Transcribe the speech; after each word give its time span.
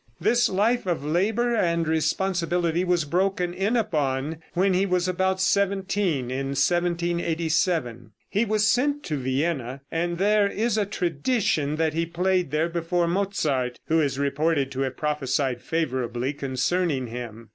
This 0.19 0.49
life 0.49 0.87
of 0.87 1.05
labor 1.05 1.53
and 1.55 1.87
responsibility 1.87 2.83
was 2.83 3.05
broken 3.05 3.53
in 3.53 3.77
upon 3.77 4.37
when 4.55 4.73
he 4.73 4.83
was 4.83 5.07
about 5.07 5.39
seventeen 5.39 6.31
(in 6.31 6.47
1787). 6.57 8.11
He 8.27 8.43
was 8.43 8.65
sent 8.65 9.03
to 9.03 9.15
Vienna, 9.15 9.81
and 9.91 10.17
there 10.17 10.47
is 10.47 10.75
a 10.79 10.87
tradition 10.87 11.75
that 11.75 11.93
he 11.93 12.07
played 12.07 12.49
there 12.49 12.67
before 12.69 13.07
Mozart, 13.07 13.79
who 13.89 14.01
is 14.01 14.17
reported 14.17 14.71
to 14.71 14.79
have 14.81 14.97
prophesied 14.97 15.61
favorably 15.61 16.33
concerning 16.33 17.05
him. 17.05 17.49